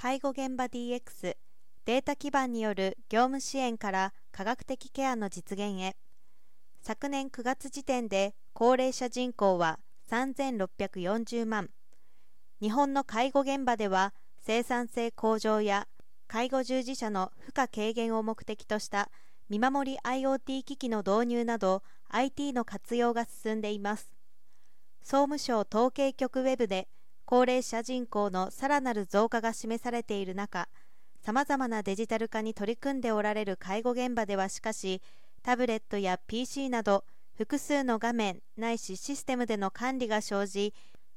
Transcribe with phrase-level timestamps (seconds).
[0.00, 1.34] 介護現場 DX
[1.84, 5.96] データ基盤による業務支援から科学的ケアの実現へ。
[6.80, 11.70] 昨年9月時点で高齢者人口は3640万。
[12.60, 15.88] 日本の介護現場では生産性向上や
[16.28, 19.10] 介護従事者の負荷軽減を目的とした
[19.48, 24.12] 見守り IoT 機器の導入など IT の活用が進んでいます。
[25.02, 26.86] 総務省統計局ウェブで
[27.30, 30.66] 高齢者人口のさらなる増加が示されている中
[31.20, 35.02] さまざまなデジタル化に取り組んでおられる介護現場ではしかし
[35.42, 37.04] タブレットや PC など
[37.36, 40.72] 複数の画面ないしシステムでの管理が生じ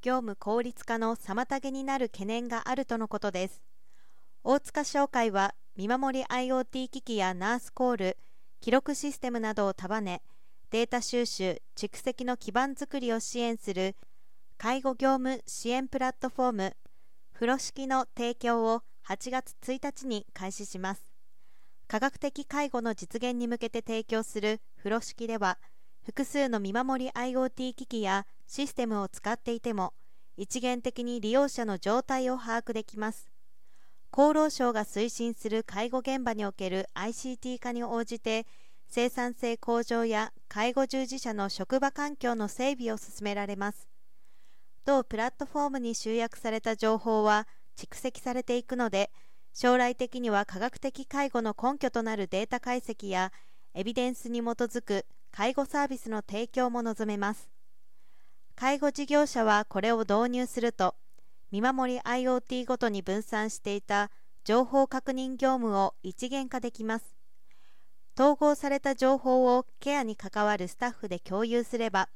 [0.00, 3.62] 業務効率化の妨げになる懸念があるとのことです。
[4.42, 8.18] 大塚商会は見守り IoT 機器やナースコール
[8.60, 10.22] 記録システムなどを束ね
[10.72, 13.94] データ収集蓄積の基盤づくりを支援する
[14.62, 16.76] 介護業務支援プラットフォーム
[17.34, 21.02] 風呂敷の提供を8月1日に開始します。
[21.88, 25.58] 科学的介護の実現に向けて提供する風呂敷では
[26.06, 29.94] 複数の見守り IoT 機器やシステムを使っていても
[30.36, 33.32] 一元的に利用者の状態を把握できます。
[34.12, 38.46] 厚労省が推進する介護現場における ICT 化に応じて
[38.86, 43.91] 生産性向上や介護従事者の職場環境の整備を進められます。
[44.84, 49.10] 同プラットフォームに集約された情報は蓄積されていくので
[49.54, 53.32] 将来的には科学的介護の根拠となるデータ解析や
[53.74, 57.48] エビデンスに基づく介護サービスの提供も望めます。
[58.54, 60.94] 介護事業者はこれを導入すると
[61.50, 64.10] 見守り IoT ごとに分散していた
[64.44, 67.16] 情報確認業務を一元化できます。
[68.18, 72.10] 統合された情報をケアに関わるスタッフで共有すれば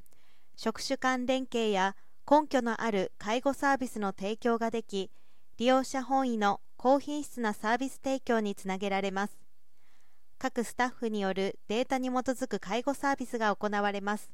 [0.54, 1.96] 職種間連携や
[2.28, 5.12] 根拠のある介護サービスの提供ができ
[5.58, 9.38] 利用者本位の高品質なサービス提供につなげられます。
[10.38, 14.28] 各スタッフによるデータに基づく介護サービスが行われます。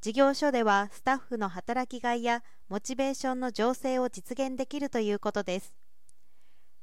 [0.00, 5.74] 事業所ではスタッフの働きがいやモチベーションの醸成を実現できるということです。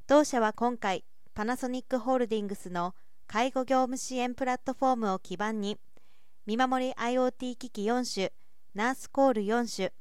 [0.05, 2.93] 同社は今回パナソニックホールディングスの
[3.25, 5.79] 介護業務支援プラットフォームを基盤に
[6.45, 8.33] 見守り IoT 機器4種
[8.75, 9.91] ナースコール4種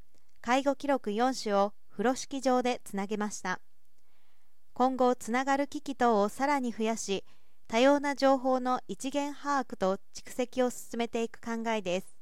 [0.40, 3.60] 介護記録4種を風呂敷上でつなげました。
[4.72, 7.22] 今後つながる機器等をさらに増やし
[7.68, 12.21] 多様な情報の一元把握と蓄積を進めていく考えです。